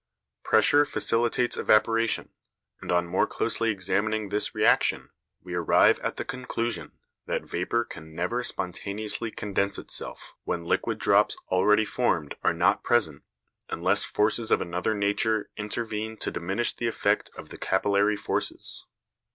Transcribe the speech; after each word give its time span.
Pressure 0.43 0.83
facilitates 0.83 1.57
evaporation, 1.57 2.31
and 2.81 2.91
on 2.91 3.05
more 3.05 3.27
closely 3.27 3.69
examining 3.69 4.29
this 4.29 4.55
reaction 4.55 5.11
we 5.43 5.53
arrive 5.53 5.99
at 5.99 6.17
the 6.17 6.25
conclusion 6.25 6.93
that 7.27 7.43
vapour 7.45 7.85
can 7.85 8.15
never 8.15 8.41
spontaneously 8.41 9.29
condense 9.29 9.77
itself 9.77 10.33
when 10.43 10.65
liquid 10.65 10.97
drops 10.97 11.37
already 11.49 11.85
formed 11.85 12.33
are 12.41 12.51
not 12.51 12.83
present, 12.83 13.21
unless 13.69 14.03
forces 14.03 14.49
of 14.49 14.59
another 14.59 14.95
nature 14.95 15.51
intervene 15.55 16.17
to 16.17 16.31
diminish 16.31 16.75
the 16.75 16.87
effect 16.87 17.29
of 17.37 17.49
the 17.49 17.57
capillary 17.59 18.17
forces. 18.17 18.87